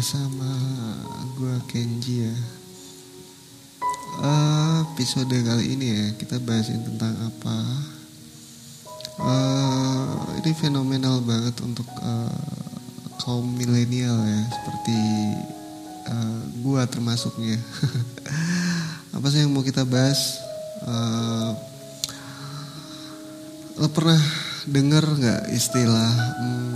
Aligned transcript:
bersama 0.00 0.48
gue 1.36 1.56
Kenji 1.68 2.24
ya. 2.24 2.36
Uh, 4.16 4.80
episode 4.96 5.28
kali 5.28 5.76
ini 5.76 5.92
ya 5.92 6.06
kita 6.16 6.40
bahasin 6.40 6.80
tentang 6.88 7.12
apa? 7.20 7.56
Uh, 9.20 10.40
ini 10.40 10.56
fenomenal 10.56 11.20
banget 11.20 11.52
untuk 11.60 11.84
uh, 12.00 12.32
kaum 13.20 13.44
milenial 13.44 14.16
ya, 14.24 14.40
seperti 14.48 15.00
uh, 16.08 16.48
gue 16.48 16.82
termasuknya. 16.88 17.60
apa 19.20 19.26
sih 19.28 19.44
yang 19.44 19.52
mau 19.52 19.60
kita 19.60 19.84
bahas? 19.84 20.40
Uh, 20.80 21.52
lo 23.76 23.92
pernah 23.92 24.16
dengar 24.64 25.04
nggak 25.04 25.52
istilah? 25.52 26.08
Hmm, 26.40 26.70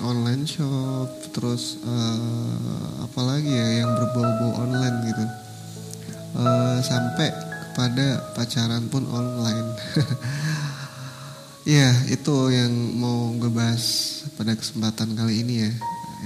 online 0.00 0.48
shop 0.48 1.10
terus 1.34 1.82
uh, 1.84 3.04
apalagi 3.04 3.50
ya 3.50 3.84
yang 3.84 3.90
berbau-bau 3.94 4.64
online 4.64 4.96
gitu. 5.10 5.24
Uh, 6.34 6.82
sampai 6.82 7.30
kepada 7.30 8.34
pacaran 8.34 8.84
pun 8.90 9.06
online. 9.10 9.70
Ya 11.64 11.96
itu 12.12 12.52
yang 12.52 12.68
mau 13.00 13.32
gue 13.40 13.48
bahas 13.48 14.20
pada 14.36 14.52
kesempatan 14.52 15.16
kali 15.16 15.40
ini 15.40 15.64
ya. 15.64 15.72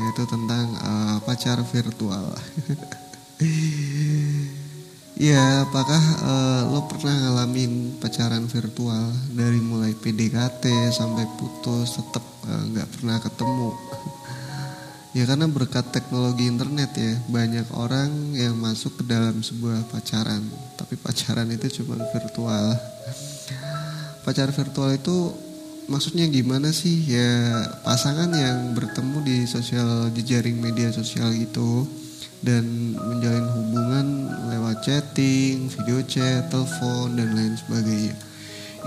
Yaitu 0.03 0.27
tentang 0.27 0.67
uh, 0.83 1.23
pacar 1.23 1.63
virtual 1.63 2.35
Ya, 5.19 5.67
apakah 5.67 5.99
uh, 6.23 6.63
lo 6.71 6.87
pernah 6.87 7.11
ngalamin 7.11 7.99
pacaran 7.99 8.47
virtual 8.47 9.11
dari 9.35 9.59
mulai 9.59 9.91
PDKT 9.91 10.95
sampai 10.95 11.27
putus 11.35 11.99
tetap 11.99 12.23
nggak 12.47 12.87
uh, 12.87 12.93
pernah 12.95 13.19
ketemu? 13.19 13.75
ya 15.19 15.27
karena 15.27 15.51
berkat 15.51 15.91
teknologi 15.91 16.47
internet 16.47 16.95
ya 16.95 17.19
banyak 17.35 17.67
orang 17.75 18.15
yang 18.39 18.55
masuk 18.63 19.03
ke 19.03 19.11
dalam 19.11 19.43
sebuah 19.43 19.91
pacaran, 19.91 20.39
tapi 20.79 20.95
pacaran 20.95 21.51
itu 21.51 21.83
cuma 21.83 21.99
virtual. 22.15 22.79
Pacar 24.23 24.55
virtual 24.55 24.95
itu 24.95 25.35
maksudnya 25.91 26.31
gimana 26.31 26.71
sih? 26.71 26.95
Ya 27.11 27.67
pasangan 27.83 28.31
yang 28.31 28.71
bertemu 28.71 29.19
di 29.27 29.37
sosial 29.51 30.15
jejaring 30.15 30.63
media 30.63 30.95
sosial 30.95 31.35
itu 31.35 31.91
dan 32.39 32.95
menjalin 32.95 33.47
hubungan 33.51 34.08
chatting, 34.89 35.69
video 35.69 36.01
chat, 36.09 36.49
telepon 36.49 37.13
dan 37.13 37.37
lain 37.37 37.53
sebagainya. 37.61 38.17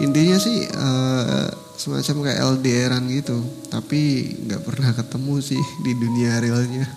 Intinya 0.02 0.38
sih 0.42 0.66
uh, 0.74 1.46
semacam 1.78 2.26
kayak 2.26 2.42
LDRan 2.58 3.06
gitu, 3.14 3.38
tapi 3.70 4.34
nggak 4.50 4.66
pernah 4.66 4.98
ketemu 4.98 5.36
sih 5.46 5.62
di 5.86 5.94
dunia 5.94 6.42
realnya. 6.42 6.90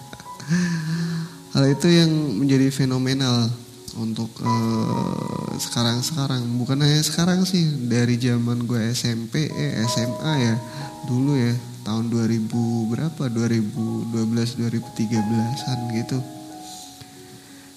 Hal 1.52 1.68
itu 1.68 1.84
yang 1.92 2.08
menjadi 2.40 2.72
fenomenal 2.72 3.52
untuk 4.00 4.32
uh, 4.40 5.52
sekarang-sekarang, 5.60 6.40
bukan 6.56 6.80
hanya 6.80 7.04
sekarang 7.04 7.44
sih, 7.44 7.60
dari 7.84 8.16
zaman 8.16 8.64
gue 8.64 8.88
SMP, 8.96 9.52
eh 9.52 9.84
SMA 9.84 10.32
ya, 10.48 10.56
dulu 11.04 11.36
ya, 11.36 11.52
tahun 11.84 12.08
2000 12.08 12.48
berapa, 12.88 13.22
2012, 13.28 14.64
2013an 14.64 15.80
gitu 15.92 16.43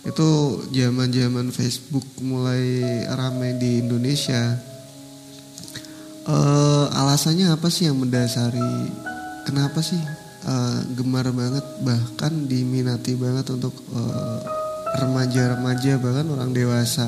itu 0.07 0.29
zaman 0.71 1.11
zaman 1.11 1.51
Facebook 1.51 2.07
mulai 2.23 3.03
ramai 3.11 3.59
di 3.59 3.83
Indonesia. 3.83 4.55
Uh, 6.27 6.87
alasannya 6.95 7.51
apa 7.51 7.67
sih 7.67 7.91
yang 7.91 7.99
mendasari? 7.99 8.87
Kenapa 9.43 9.83
sih 9.83 9.99
uh, 10.47 10.79
gemar 10.95 11.27
banget? 11.35 11.63
Bahkan 11.83 12.47
diminati 12.47 13.19
banget 13.19 13.51
untuk 13.51 13.75
remaja-remaja 14.95 15.99
uh, 15.99 16.01
bahkan 16.03 16.27
orang 16.31 16.55
dewasa 16.55 17.03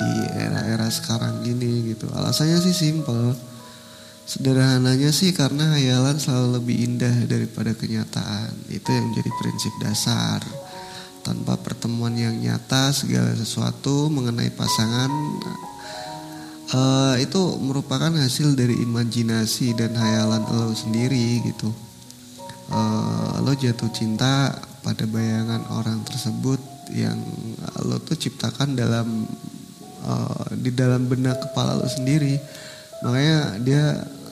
di 0.00 0.12
era-era 0.40 0.88
sekarang 0.88 1.44
gini 1.44 1.92
gitu. 1.92 2.08
Alasannya 2.16 2.64
sih 2.64 2.72
simple. 2.72 3.36
Sederhananya 4.28 5.08
sih 5.12 5.32
karena 5.32 5.76
hayalan 5.76 6.20
selalu 6.20 6.60
lebih 6.60 6.76
indah 6.84 7.16
daripada 7.28 7.72
kenyataan. 7.76 8.52
Itu 8.72 8.88
yang 8.88 9.12
menjadi 9.12 9.30
prinsip 9.40 9.72
dasar 9.80 10.40
tanpa 11.22 11.58
pertemuan 11.60 12.14
yang 12.16 12.36
nyata 12.38 12.94
segala 12.94 13.34
sesuatu 13.34 14.08
mengenai 14.08 14.48
pasangan 14.54 15.10
uh, 16.72 17.14
itu 17.20 17.40
merupakan 17.60 18.12
hasil 18.12 18.52
dari 18.56 18.76
imajinasi 18.84 19.76
dan 19.76 19.96
hayalan 19.96 20.44
lo 20.44 20.72
sendiri 20.72 21.44
gitu. 21.44 21.70
Uh, 22.68 23.40
lo 23.40 23.56
jatuh 23.56 23.88
cinta 23.96 24.52
pada 24.84 25.08
bayangan 25.08 25.64
orang 25.72 26.04
tersebut 26.04 26.60
yang 26.92 27.16
lo 27.84 28.00
tuh 28.00 28.16
ciptakan 28.16 28.76
dalam 28.76 29.24
uh, 30.04 30.44
di 30.52 30.72
dalam 30.72 31.08
benak 31.08 31.40
kepala 31.48 31.80
lo 31.80 31.88
sendiri. 31.88 32.36
Makanya 33.04 33.62
dia 33.62 33.84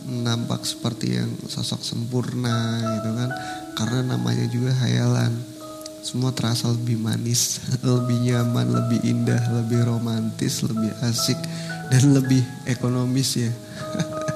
nampak 0.06 0.62
seperti 0.62 1.18
yang 1.18 1.30
sosok 1.48 1.80
sempurna 1.80 2.80
gitu 3.00 3.10
kan. 3.16 3.30
Karena 3.76 4.16
namanya 4.16 4.46
juga 4.48 4.72
hayalan 4.84 5.55
semua 6.06 6.30
terasa 6.30 6.70
lebih 6.70 7.02
manis, 7.02 7.58
lebih 7.82 8.30
nyaman, 8.30 8.70
lebih 8.70 9.02
indah, 9.02 9.42
lebih 9.58 9.82
romantis, 9.90 10.62
lebih 10.62 10.94
asik 11.02 11.34
dan 11.90 12.14
lebih 12.14 12.46
ekonomis 12.70 13.42
ya. 13.42 13.50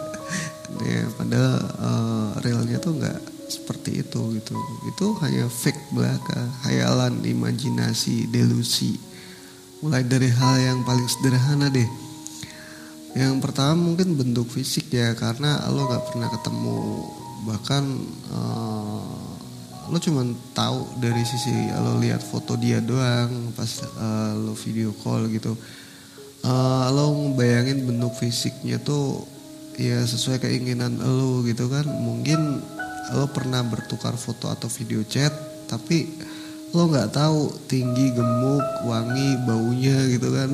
ya 0.90 1.06
padahal 1.14 1.54
uh, 1.78 2.28
realnya 2.42 2.82
tuh 2.82 2.98
nggak 2.98 3.18
seperti 3.46 4.02
itu 4.02 4.34
gitu. 4.34 4.58
Itu 4.90 5.14
hanya 5.22 5.46
fake 5.46 5.94
belaka, 5.94 6.42
hayalan, 6.66 7.22
imajinasi, 7.22 8.26
delusi. 8.34 8.98
Mulai 9.78 10.02
dari 10.02 10.26
hal 10.26 10.58
yang 10.58 10.78
paling 10.82 11.06
sederhana 11.06 11.70
deh. 11.70 11.86
Yang 13.14 13.46
pertama 13.46 13.78
mungkin 13.78 14.18
bentuk 14.18 14.50
fisik 14.50 14.90
ya 14.90 15.14
karena 15.14 15.70
lo 15.70 15.86
nggak 15.86 16.04
pernah 16.10 16.28
ketemu 16.34 16.78
bahkan 17.46 17.84
uh, 18.34 19.29
lo 19.88 19.96
cuma 19.96 20.20
tahu 20.52 20.84
dari 21.00 21.24
sisi 21.24 21.72
lo 21.72 21.96
lihat 21.96 22.20
foto 22.20 22.60
dia 22.60 22.84
doang 22.84 23.54
pas 23.56 23.80
uh, 23.96 24.36
lo 24.36 24.52
video 24.52 24.92
call 25.00 25.32
gitu. 25.32 25.56
Uh, 26.44 26.88
lo 26.92 27.12
ngebayangin 27.16 27.88
bentuk 27.88 28.12
fisiknya 28.16 28.80
tuh 28.80 29.24
ya 29.80 30.04
sesuai 30.04 30.44
keinginan 30.44 31.00
lo 31.00 31.40
gitu 31.48 31.72
kan. 31.72 31.88
Mungkin 31.88 32.60
lo 33.16 33.26
pernah 33.32 33.64
bertukar 33.64 34.14
foto 34.20 34.52
atau 34.52 34.68
video 34.68 35.00
chat 35.08 35.32
tapi 35.66 36.06
lo 36.70 36.86
nggak 36.86 37.10
tahu 37.10 37.50
tinggi 37.66 38.14
gemuk 38.14 38.62
wangi 38.84 39.40
baunya 39.48 39.96
gitu 40.12 40.28
kan. 40.30 40.52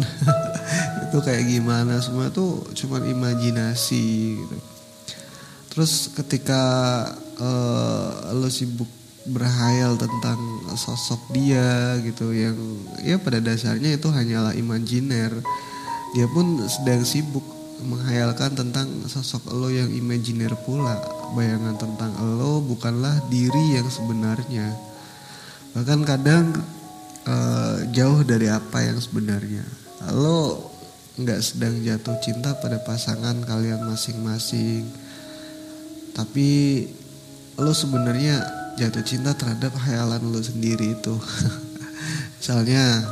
Itu 1.10 1.18
kayak 1.22 1.44
gimana? 1.50 1.98
Semua 1.98 2.30
tuh 2.30 2.64
cuma 2.72 3.02
imajinasi 3.02 4.38
gitu. 4.38 4.56
Terus 5.76 6.08
ketika 6.16 6.64
uh, 7.36 8.32
lo 8.32 8.48
sibuk 8.48 8.88
berhayal 9.30 9.98
tentang 9.98 10.38
sosok 10.78 11.34
dia 11.34 11.98
gitu. 12.02 12.30
Yang 12.30 12.56
ya 13.02 13.16
pada 13.18 13.42
dasarnya 13.42 13.98
itu 13.98 14.08
hanyalah 14.10 14.54
imajiner. 14.54 15.32
Dia 16.14 16.26
pun 16.30 16.62
sedang 16.70 17.02
sibuk 17.02 17.44
menghayalkan 17.84 18.56
tentang 18.56 18.88
sosok 19.10 19.52
lo 19.52 19.68
yang 19.68 19.90
imajiner 19.92 20.54
pula. 20.64 20.96
Bayangan 21.34 21.76
tentang 21.76 22.14
lo 22.38 22.62
bukanlah 22.62 23.26
diri 23.28 23.76
yang 23.76 23.88
sebenarnya. 23.90 24.72
Bahkan 25.76 26.00
kadang 26.08 26.56
uh, 27.28 27.76
jauh 27.92 28.22
dari 28.24 28.48
apa 28.48 28.80
yang 28.80 28.96
sebenarnya. 29.02 29.66
Lo 30.14 30.72
nggak 31.16 31.40
sedang 31.40 31.80
jatuh 31.80 32.16
cinta 32.20 32.56
pada 32.56 32.80
pasangan 32.80 33.42
kalian 33.44 33.84
masing-masing. 33.84 34.86
Tapi 36.16 36.48
lo 37.60 37.72
sebenarnya 37.76 38.65
jatuh 38.76 39.04
cinta 39.04 39.32
terhadap 39.32 39.72
khayalan 39.72 40.20
lo 40.20 40.40
sendiri 40.40 40.92
itu. 40.92 41.14
Misalnya 42.38 43.02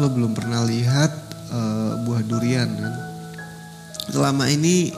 lo 0.00 0.08
belum 0.08 0.32
pernah 0.32 0.64
lihat 0.64 1.12
uh, 1.52 2.00
buah 2.08 2.24
durian 2.24 2.68
kan? 2.68 2.94
Selama 4.10 4.48
ini 4.48 4.90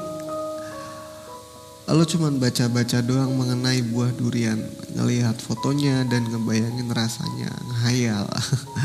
lo 1.90 2.06
cuma 2.06 2.30
baca-baca 2.30 3.02
doang 3.02 3.34
mengenai 3.34 3.82
buah 3.90 4.14
durian 4.14 4.56
ngelihat 4.94 5.36
fotonya 5.42 6.06
dan 6.06 6.24
ngebayangin 6.30 6.88
rasanya 6.88 7.50
ngehayal. 7.68 8.24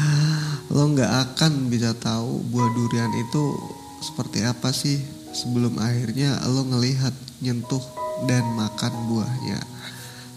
Lo 0.76 0.84
nggak 0.92 1.32
akan 1.32 1.72
bisa 1.72 1.96
tahu 1.96 2.44
buah 2.52 2.68
durian 2.76 3.14
itu 3.16 3.56
seperti 4.04 4.44
apa 4.44 4.76
sih 4.76 5.00
sebelum 5.32 5.80
akhirnya 5.80 6.38
lo 6.50 6.68
ngelihat 6.68 7.16
nyentuh 7.40 7.82
dan 8.28 8.44
makan 8.58 8.94
buahnya 9.08 9.60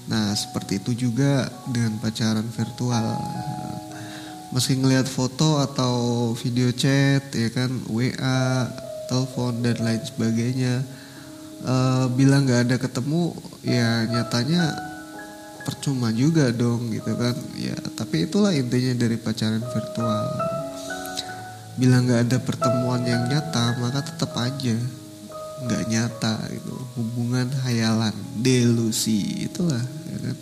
Nah 0.08 0.32
seperti 0.32 0.80
itu 0.80 1.08
juga 1.08 1.50
dengan 1.68 1.98
pacaran 2.00 2.46
virtual. 2.48 3.18
Meski 4.50 4.78
ngelihat 4.78 5.06
foto 5.06 5.62
atau 5.62 5.94
video 6.34 6.74
chat 6.74 7.22
ya 7.30 7.48
kan 7.54 7.70
WA, 7.86 8.66
telepon 9.06 9.62
dan 9.62 9.78
lain 9.78 10.02
sebagainya, 10.02 10.82
uh, 11.62 12.10
bila 12.10 12.42
nggak 12.42 12.60
ada 12.66 12.76
ketemu 12.78 13.30
ya 13.62 14.10
nyatanya 14.10 14.74
percuma 15.62 16.10
juga 16.10 16.50
dong 16.50 16.90
gitu 16.90 17.14
kan. 17.14 17.36
Ya 17.54 17.78
tapi 17.94 18.26
itulah 18.26 18.50
intinya 18.50 19.06
dari 19.06 19.14
pacaran 19.20 19.62
virtual. 19.62 20.26
Bila 21.78 22.02
nggak 22.02 22.20
ada 22.26 22.38
pertemuan 22.42 23.06
yang 23.06 23.30
nyata 23.30 23.78
maka 23.78 24.02
tetap 24.02 24.34
aja 24.34 24.74
nggak 25.60 25.82
nyata 25.92 26.34
itu 26.52 26.74
hubungan 26.96 27.48
hayalan 27.66 28.14
delusi 28.40 29.48
itulah 29.48 29.82
ya 30.08 30.18
kan. 30.24 30.36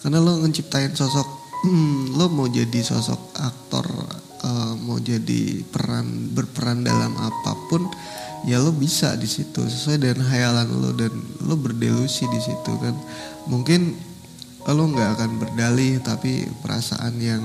Karena 0.00 0.18
lo 0.22 0.40
menciptain 0.40 0.94
sosok 0.96 1.28
hmm, 1.66 2.16
lo 2.16 2.30
mau 2.32 2.48
jadi 2.48 2.80
sosok 2.80 3.36
aktor 3.36 3.86
uh, 4.46 4.74
mau 4.80 4.96
jadi 4.96 5.60
peran 5.68 6.32
berperan 6.32 6.86
dalam 6.86 7.12
apa 7.18 7.52
pun 7.68 7.84
ya 8.48 8.62
lo 8.62 8.70
bisa 8.72 9.18
di 9.18 9.26
situ. 9.26 9.60
Sesuai 9.66 10.00
dengan 10.00 10.24
hayalan 10.30 10.68
lo 10.70 10.90
dan 10.94 11.12
lo 11.44 11.58
berdelusi 11.58 12.30
di 12.30 12.40
situ 12.40 12.72
kan. 12.80 12.94
Mungkin 13.50 14.10
lo 14.70 14.84
nggak 14.86 15.10
akan 15.18 15.30
berdalih 15.42 15.98
tapi 15.98 16.46
perasaan 16.62 17.18
yang 17.18 17.42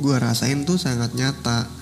gue 0.00 0.16
rasain 0.16 0.62
tuh 0.62 0.78
sangat 0.78 1.12
nyata 1.18 1.79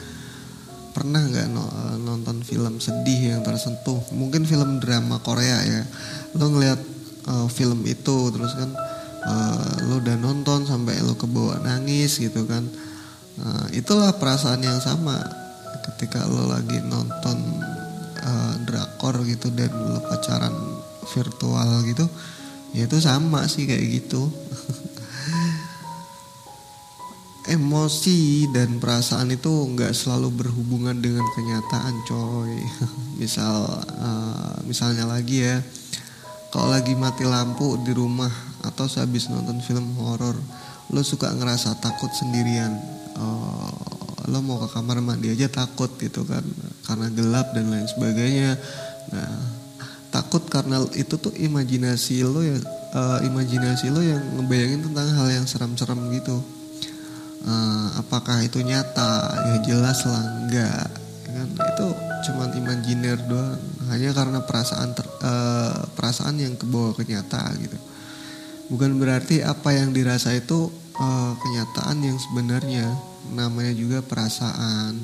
pernah 0.98 1.22
nggak 1.22 1.54
nonton 2.02 2.42
film 2.42 2.82
sedih 2.82 3.38
yang 3.38 3.46
tersentuh? 3.46 4.02
Mungkin 4.10 4.42
film 4.42 4.82
drama 4.82 5.22
Korea 5.22 5.62
ya. 5.62 5.86
Lo 6.34 6.50
ngeliat 6.50 6.80
uh, 7.30 7.46
film 7.46 7.86
itu 7.86 8.34
terus 8.34 8.58
kan 8.58 8.74
uh, 9.22 9.78
lo 9.86 10.02
udah 10.02 10.18
nonton 10.18 10.66
sampai 10.66 10.98
lo 11.06 11.14
kebawa 11.14 11.62
nangis 11.62 12.18
gitu 12.18 12.42
kan. 12.50 12.66
Uh, 13.38 13.70
itulah 13.70 14.10
perasaan 14.18 14.66
yang 14.66 14.82
sama 14.82 15.22
ketika 15.86 16.26
lo 16.26 16.50
lagi 16.50 16.82
nonton 16.82 17.38
uh, 18.18 18.54
drakor 18.66 19.22
gitu 19.22 19.54
dan 19.54 19.70
lo 19.70 20.02
pacaran 20.02 20.50
virtual 21.14 21.86
gitu 21.86 22.10
ya 22.76 22.84
itu 22.84 22.98
sama 23.00 23.48
sih 23.48 23.64
kayak 23.64 23.84
gitu 24.02 24.28
emosi 27.48 28.44
dan 28.52 28.76
perasaan 28.76 29.32
itu 29.32 29.48
nggak 29.48 29.96
selalu 29.96 30.28
berhubungan 30.44 30.94
dengan 31.00 31.24
kenyataan 31.32 31.94
coy. 32.04 32.52
Misal 33.20 33.64
uh, 33.80 34.56
misalnya 34.68 35.08
lagi 35.08 35.42
ya 35.42 35.58
kalau 36.52 36.72
lagi 36.72 36.92
mati 36.92 37.24
lampu 37.24 37.80
di 37.80 37.96
rumah 37.96 38.30
atau 38.64 38.84
sehabis 38.84 39.32
nonton 39.32 39.64
film 39.64 39.96
horor 39.96 40.36
lo 40.92 41.00
suka 41.00 41.32
ngerasa 41.32 41.80
takut 41.80 42.12
sendirian. 42.12 42.76
Uh, 43.16 43.72
lo 44.28 44.44
mau 44.44 44.60
ke 44.60 44.68
kamar 44.68 45.00
mandi 45.00 45.32
aja 45.32 45.48
takut 45.48 45.88
gitu 45.96 46.28
kan 46.28 46.44
karena 46.84 47.08
gelap 47.16 47.56
dan 47.56 47.72
lain 47.72 47.88
sebagainya. 47.88 48.60
Nah 49.08 49.58
takut 50.12 50.44
karena 50.48 50.84
itu 50.96 51.16
tuh 51.16 51.32
imajinasi 51.32 52.24
lo 52.24 52.40
ya 52.44 52.60
uh, 52.92 53.20
imajinasi 53.24 53.92
lo 53.92 54.00
yang 54.00 54.20
ngebayangin 54.36 54.88
tentang 54.88 55.08
hal 55.16 55.28
yang 55.32 55.44
seram-seram 55.44 56.00
gitu 56.12 56.57
uh, 57.44 57.86
apakah 58.00 58.42
itu 58.42 58.62
nyata? 58.64 59.10
Ya 59.52 59.56
jelas 59.66 60.02
lah 60.08 60.24
enggak. 60.42 60.88
Ya 61.28 61.30
kan? 61.36 61.48
Itu 61.74 61.86
cuma 62.30 62.50
imajiner 62.50 63.18
doang. 63.28 63.60
Hanya 63.88 64.10
karena 64.12 64.42
perasaan 64.44 64.92
ter, 64.96 65.06
uh, 65.22 65.86
perasaan 65.94 66.36
yang 66.40 66.54
kebawa 66.58 66.96
kenyataan 66.96 67.52
gitu. 67.62 67.78
Bukan 68.68 69.00
berarti 69.00 69.40
apa 69.40 69.72
yang 69.72 69.96
dirasa 69.96 70.34
itu 70.36 70.68
uh, 70.98 71.32
kenyataan 71.38 71.98
yang 72.04 72.18
sebenarnya. 72.18 72.86
Namanya 73.32 73.72
juga 73.76 73.98
perasaan. 74.04 74.98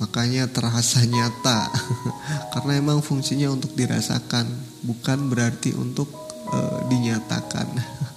Makanya 0.00 0.48
terasa 0.48 1.04
nyata. 1.14 1.68
Karena 2.56 2.80
emang 2.80 3.04
fungsinya 3.04 3.52
untuk 3.52 3.76
dirasakan. 3.76 4.46
Bukan 4.84 5.28
berarti 5.28 5.76
untuk 5.76 6.08
uh, 6.48 6.80
dinyatakan 6.88 7.66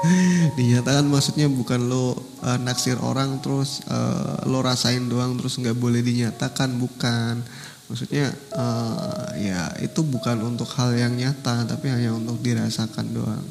dinyatakan 0.58 1.04
maksudnya 1.04 1.46
bukan 1.52 1.88
lo 1.92 2.16
uh, 2.40 2.58
naksir 2.60 2.96
orang 3.04 3.44
terus 3.44 3.84
uh, 3.88 4.48
lo 4.48 4.64
rasain 4.64 5.04
doang 5.06 5.36
terus 5.36 5.60
nggak 5.60 5.76
boleh 5.76 6.00
dinyatakan 6.00 6.76
bukan. 6.80 7.44
Maksudnya 7.90 8.30
uh, 8.54 9.34
ya 9.34 9.74
itu 9.82 10.00
bukan 10.06 10.46
untuk 10.46 10.70
hal 10.78 10.94
yang 10.94 11.18
nyata 11.18 11.66
tapi 11.66 11.90
hanya 11.90 12.14
untuk 12.14 12.38
dirasakan 12.40 13.06
doang. 13.12 13.44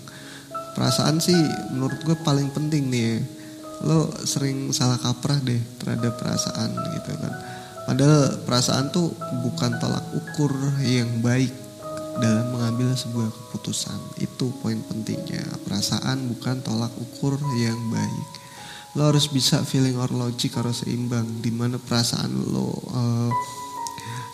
Perasaan 0.74 1.20
sih 1.20 1.38
menurut 1.76 2.00
gue 2.08 2.18
paling 2.24 2.50
penting 2.56 2.88
nih 2.88 3.04
ya. 3.04 3.18
lo 3.80 4.12
sering 4.28 4.76
salah 4.76 5.00
kaprah 5.00 5.40
deh 5.40 5.60
terhadap 5.80 6.20
perasaan 6.20 6.72
gitu 7.00 7.16
kan. 7.16 7.34
Padahal 7.88 8.44
perasaan 8.44 8.92
tuh 8.92 9.08
bukan 9.40 9.80
tolak 9.80 10.04
ukur 10.12 10.52
yang 10.84 11.24
baik 11.24 11.69
dalam 12.20 12.54
mengambil 12.54 12.94
sebuah 12.94 13.32
keputusan. 13.32 13.98
Itu 14.20 14.52
poin 14.60 14.80
pentingnya. 14.86 15.44
Perasaan 15.66 16.30
bukan 16.36 16.62
tolak 16.62 16.94
ukur 17.00 17.40
yang 17.58 17.80
baik. 17.90 18.28
Lo 19.00 19.10
harus 19.10 19.32
bisa 19.32 19.64
feeling 19.64 19.96
or 19.98 20.12
logic 20.12 20.54
harus 20.60 20.84
seimbang. 20.86 21.26
Di 21.42 21.50
mana 21.50 21.80
perasaan 21.80 22.30
lo 22.52 22.70
uh, 22.94 23.32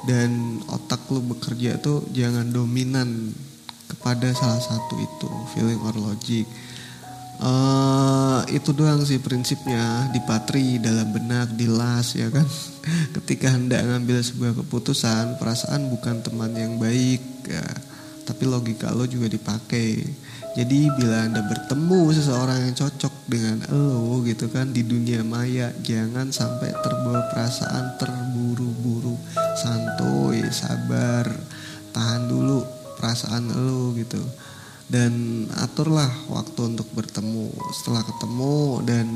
dan 0.06 0.62
otak 0.70 1.06
lo 1.10 1.22
bekerja 1.22 1.82
tuh 1.82 2.06
jangan 2.14 2.50
dominan 2.52 3.34
kepada 3.88 4.34
salah 4.34 4.62
satu 4.62 4.98
itu. 5.00 5.30
Feeling 5.56 5.80
or 5.86 5.96
logic 5.98 6.50
uh, 7.42 8.42
itu 8.52 8.72
doang 8.72 9.02
sih 9.04 9.20
prinsipnya. 9.20 10.12
Di 10.12 10.22
patri 10.24 10.78
dalam 10.78 11.12
benak 11.12 11.56
di 11.56 11.68
las 11.68 12.16
ya 12.16 12.32
kan. 12.32 12.46
Ketika 13.20 13.52
hendak 13.52 13.84
ngambil 13.84 14.22
sebuah 14.22 14.54
keputusan 14.64 15.40
perasaan 15.42 15.90
bukan 15.92 16.22
teman 16.24 16.54
yang 16.56 16.76
baik 16.78 17.22
ya. 17.48 17.66
Tapi 18.26 18.44
logika 18.50 18.90
lo 18.94 19.06
juga 19.06 19.30
dipakai. 19.30 20.02
Jadi 20.56 20.88
bila 20.96 21.28
anda 21.28 21.44
bertemu 21.44 22.16
seseorang 22.16 22.64
yang 22.64 22.76
cocok 22.80 23.14
dengan 23.28 23.68
lo 23.76 24.24
gitu 24.24 24.48
kan 24.48 24.72
di 24.72 24.88
dunia 24.88 25.20
maya 25.20 25.68
jangan 25.84 26.32
sampai 26.32 26.72
terbawa 26.80 27.28
perasaan 27.36 28.00
terburu-buru. 28.00 29.20
Santuy 29.60 30.42
sabar 30.56 31.28
tahan 31.92 32.32
dulu 32.32 32.64
perasaan 32.96 33.52
lo 33.52 33.92
gitu 34.00 34.24
dan 34.86 35.46
aturlah 35.58 36.10
waktu 36.30 36.76
untuk 36.76 36.86
bertemu. 36.94 37.50
Setelah 37.74 38.06
ketemu 38.06 38.86
dan 38.86 39.08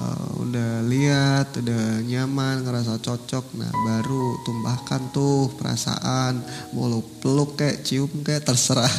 uh, 0.00 0.28
udah 0.40 0.70
lihat 0.88 1.52
udah 1.56 2.00
nyaman 2.00 2.64
ngerasa 2.64 2.96
cocok 2.96 3.44
nah 3.60 3.68
baru 3.84 4.40
tumbahkan 4.48 5.12
tuh 5.12 5.52
perasaan 5.60 6.40
mau 6.72 6.88
peluk 7.20 7.60
kayak 7.60 7.84
cium 7.84 8.08
kayak 8.24 8.48
terserah. 8.48 8.94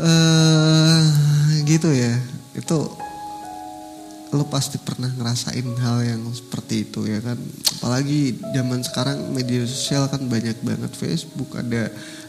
Uh, 0.00 1.04
gitu 1.70 1.92
ya. 1.92 2.16
Itu 2.56 3.07
lo 4.32 4.44
pasti 4.48 4.76
pernah 4.76 5.08
ngerasain 5.08 5.68
hal 5.80 6.04
yang 6.04 6.22
seperti 6.32 6.88
itu 6.88 7.08
ya 7.08 7.20
kan? 7.24 7.40
Apalagi 7.80 8.36
zaman 8.52 8.80
sekarang 8.84 9.32
media 9.32 9.64
sosial 9.64 10.08
kan 10.12 10.28
banyak 10.28 10.60
banget 10.60 10.92
Facebook 10.92 11.56
ada 11.56 11.88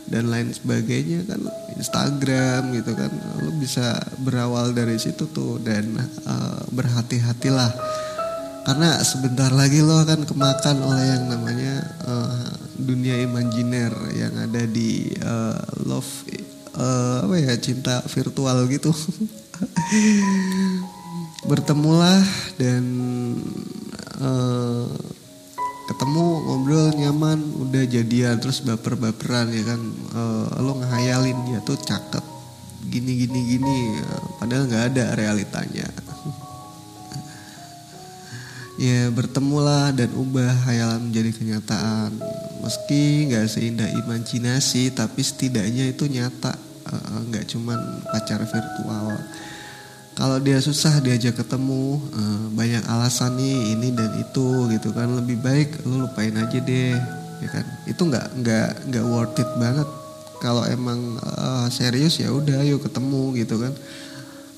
dan 0.10 0.32
lain 0.32 0.50
sebagainya 0.50 1.28
kan 1.28 1.44
Instagram 1.76 2.72
gitu 2.76 2.96
kan. 2.96 3.12
Lo 3.44 3.52
bisa 3.60 4.00
berawal 4.24 4.72
dari 4.72 4.96
situ 4.96 5.28
tuh 5.30 5.60
dan 5.60 5.92
uh, 6.24 6.64
berhati-hatilah. 6.72 7.72
Karena 8.64 9.02
sebentar 9.02 9.50
lagi 9.52 9.82
lo 9.82 10.00
akan 10.00 10.24
kemakan 10.24 10.78
oleh 10.86 11.06
yang 11.18 11.26
namanya 11.28 11.76
uh, 12.06 12.48
dunia 12.80 13.20
imajiner 13.20 13.92
yang 14.16 14.34
ada 14.40 14.64
di 14.64 15.12
uh, 15.20 15.60
love 15.84 16.08
uh, 16.80 17.28
apa 17.28 17.36
ya 17.40 17.54
cinta 17.60 18.00
virtual 18.08 18.68
gitu 18.72 18.92
bertemulah 21.48 22.20
dan 22.60 22.84
uh, 24.20 24.88
ketemu 25.88 26.26
ngobrol 26.46 26.88
nyaman 26.94 27.40
udah 27.64 27.84
jadian 27.88 28.38
terus 28.44 28.60
baper-baperan 28.60 29.48
ya 29.56 29.64
kan? 29.64 29.82
Uh, 30.12 30.48
lo 30.60 30.78
ngehayalin 30.84 31.38
dia 31.48 31.60
tuh 31.64 31.80
cakep 31.80 32.24
gini 32.90 33.28
gini 33.28 33.40
gini 33.56 33.78
padahal 34.42 34.68
nggak 34.68 34.86
ada 34.96 35.06
realitanya. 35.16 35.88
Ya 38.80 39.12
bertemulah 39.12 39.92
dan 39.92 40.08
ubah 40.16 40.56
hayalan 40.64 41.12
menjadi 41.12 41.36
kenyataan. 41.36 42.16
Meski 42.64 43.28
nggak 43.28 43.52
seindah 43.52 43.92
imajinasi 43.92 44.96
tapi 44.96 45.20
setidaknya 45.20 45.92
itu 45.92 46.08
nyata. 46.08 46.56
Nggak 47.28 47.44
uh, 47.44 47.50
cuman 47.52 47.76
pacar 48.08 48.40
virtual 48.40 49.20
kalau 50.20 50.36
dia 50.44 50.60
susah 50.60 51.00
diajak 51.00 51.40
ketemu 51.40 51.96
uh, 52.12 52.52
banyak 52.52 52.84
alasan 52.92 53.40
nih 53.40 53.72
ini 53.72 53.96
dan 53.96 54.12
itu 54.20 54.68
gitu 54.68 54.92
kan. 54.92 55.08
Lebih 55.16 55.40
baik 55.40 55.88
lu 55.88 56.04
lupain 56.04 56.36
aja 56.36 56.60
deh 56.60 56.92
ya 57.40 57.48
kan. 57.48 57.64
Itu 57.88 58.04
nggak 58.04 58.44
nggak 58.44 58.70
nggak 58.92 59.06
worth 59.08 59.40
it 59.40 59.48
banget. 59.56 59.88
Kalau 60.44 60.68
emang 60.68 61.16
uh, 61.24 61.72
serius 61.72 62.20
ya 62.20 62.36
udah 62.36 62.68
ayo 62.68 62.84
ketemu 62.84 63.32
gitu 63.40 63.64
kan. 63.64 63.72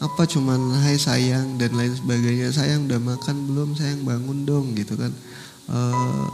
Apa 0.01 0.25
cuman 0.25 0.81
hai 0.81 0.97
sayang 0.97 1.61
dan 1.61 1.77
lain 1.77 1.93
sebagainya. 1.93 2.49
Sayang 2.49 2.89
udah 2.89 2.97
makan 2.97 3.35
belum? 3.45 3.69
Sayang 3.77 4.01
bangun 4.01 4.49
dong 4.49 4.73
gitu 4.73 4.97
kan. 4.97 5.13
Uh, 5.69 6.25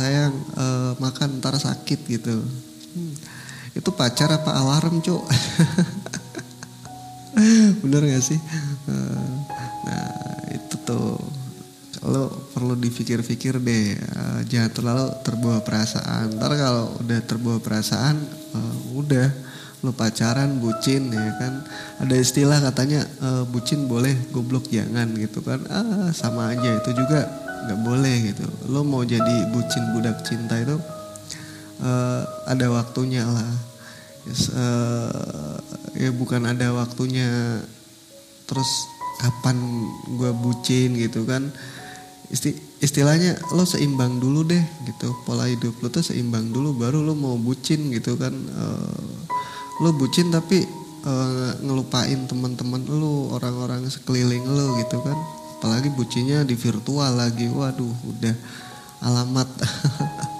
sayang 0.00 0.32
uh, 0.56 0.96
makan 0.96 1.36
ntar 1.44 1.52
sakit 1.60 2.00
gitu. 2.08 2.40
Hmm. 2.96 3.12
itu 3.76 3.94
pacar 3.94 4.32
apa 4.32 4.58
alarm 4.58 4.98
cuk 5.04 5.22
bener 7.80 8.02
gak 8.06 8.24
sih? 8.24 8.38
Uh, 8.86 9.28
nah 9.86 10.08
itu 10.54 10.74
tuh. 10.86 11.18
Lo 11.98 12.30
perlu 12.54 12.78
dipikir-pikir 12.78 13.58
deh. 13.58 13.98
Uh, 13.98 14.40
jangan 14.46 14.70
terlalu 14.70 15.06
terbawa 15.26 15.58
perasaan. 15.62 16.38
Ntar 16.38 16.52
kalau 16.54 16.94
udah 17.02 17.18
terbawa 17.26 17.58
perasaan 17.58 18.16
uh, 18.54 18.76
udah. 18.94 19.28
Lo 19.86 19.94
pacaran 19.94 20.58
bucin 20.58 21.10
ya 21.14 21.38
kan? 21.38 21.62
Ada 22.02 22.18
istilah 22.18 22.58
katanya 22.58 23.06
bucin 23.46 23.86
boleh 23.86 24.10
goblok 24.34 24.66
jangan 24.74 25.06
gitu 25.14 25.38
kan? 25.38 25.62
Ah 25.70 26.10
sama 26.10 26.50
aja. 26.50 26.82
Itu 26.82 26.98
juga 26.98 27.30
nggak 27.62 27.80
boleh 27.86 28.16
gitu. 28.34 28.46
Lo 28.74 28.82
mau 28.82 29.06
jadi 29.06 29.46
bucin 29.54 29.94
budak 29.94 30.26
cinta 30.26 30.58
itu 30.58 30.74
ada 32.50 32.66
waktunya 32.74 33.22
lah 33.22 33.46
uh, 34.52 35.56
ya 35.96 36.10
bukan 36.12 36.44
ada 36.48 36.72
waktunya. 36.76 37.62
Terus 38.48 38.70
kapan 39.20 39.56
gue 40.16 40.32
bucin 40.32 40.96
gitu 40.96 41.28
kan? 41.28 41.52
Isti, 42.28 42.52
istilahnya 42.84 43.40
lo 43.56 43.64
seimbang 43.64 44.20
dulu 44.20 44.44
deh 44.44 44.60
gitu 44.84 45.16
pola 45.24 45.48
hidup 45.48 45.80
lo 45.80 45.88
tuh 45.88 46.04
seimbang 46.04 46.52
dulu 46.52 46.76
baru 46.76 47.00
lo 47.00 47.16
mau 47.16 47.36
bucin 47.36 47.92
gitu 47.92 48.16
kan. 48.16 48.32
Uh, 48.32 49.16
lo 49.84 49.92
bucin 49.96 50.28
tapi 50.28 50.64
uh, 51.04 51.56
ngelupain 51.64 52.28
teman-teman 52.28 52.84
lo 52.88 53.32
orang-orang 53.36 53.84
sekeliling 53.88 54.44
lo 54.44 54.76
gitu 54.80 55.00
kan. 55.00 55.18
Apalagi 55.58 55.90
bucinnya 55.90 56.46
di 56.46 56.54
virtual 56.54 57.18
lagi 57.18 57.50
waduh 57.50 57.90
udah 58.06 58.34
alamat 59.02 59.48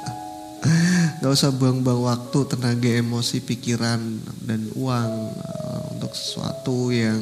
Gak 1.28 1.44
usah 1.44 1.52
buang-buang 1.52 2.08
waktu, 2.08 2.40
tenaga, 2.48 2.88
emosi, 2.88 3.44
pikiran, 3.44 4.00
dan 4.48 4.64
uang 4.72 5.12
uh, 5.36 5.92
untuk 5.92 6.16
sesuatu 6.16 6.88
yang 6.88 7.20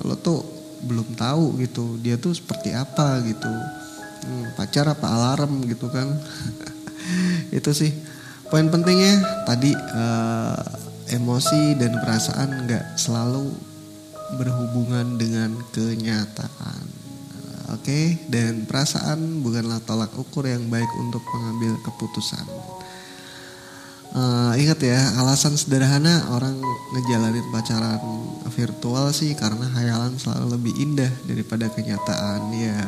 lo 0.00 0.16
tuh 0.16 0.40
belum 0.80 1.12
tahu 1.12 1.60
gitu. 1.60 2.00
Dia 2.00 2.16
tuh 2.16 2.32
seperti 2.32 2.72
apa 2.72 3.20
gitu. 3.20 3.52
Hmm, 4.24 4.48
pacar 4.56 4.88
apa 4.88 5.12
alarm 5.12 5.60
gitu 5.68 5.92
kan. 5.92 6.08
Itu 7.60 7.76
sih 7.76 7.92
poin 8.48 8.64
pentingnya 8.72 9.44
tadi 9.44 9.76
uh, 9.76 10.64
emosi 11.12 11.76
dan 11.76 12.00
perasaan 12.00 12.64
nggak 12.64 12.96
selalu 12.96 13.52
berhubungan 14.40 15.20
dengan 15.20 15.52
kenyataan. 15.68 16.96
Oke, 17.76 17.92
okay? 17.92 18.04
dan 18.32 18.64
perasaan 18.64 19.44
bukanlah 19.44 19.84
tolak 19.84 20.16
ukur 20.16 20.48
yang 20.48 20.64
baik 20.72 20.88
untuk 20.96 21.20
mengambil 21.28 21.76
keputusan. 21.84 22.48
Uh, 24.14 24.54
ingat 24.54 24.78
ya, 24.78 25.00
alasan 25.18 25.58
sederhana 25.58 26.30
orang 26.30 26.54
ngejalanin 26.94 27.42
pacaran 27.50 27.98
virtual 28.54 29.10
sih 29.10 29.34
karena 29.34 29.66
hayalan 29.74 30.14
selalu 30.14 30.54
lebih 30.54 30.74
indah 30.78 31.10
daripada 31.26 31.66
kenyataan. 31.66 32.54
Ya, 32.54 32.78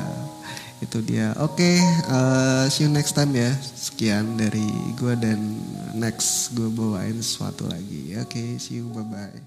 itu 0.78 1.02
dia. 1.02 1.35
Oke, 1.42 1.66
okay, 1.66 1.76
uh, 2.06 2.71
see 2.71 2.87
you 2.87 2.90
next 2.95 3.18
time 3.18 3.35
ya. 3.35 3.50
Sekian 3.75 4.38
dari 4.38 4.71
gue 4.95 5.14
dan 5.18 5.40
next 5.99 6.54
gue 6.54 6.71
bawain 6.71 7.18
sesuatu 7.18 7.66
lagi. 7.66 8.14
Oke, 8.23 8.30
okay, 8.30 8.49
see 8.62 8.78
you, 8.78 8.87
bye 8.95 9.02
bye. 9.02 9.46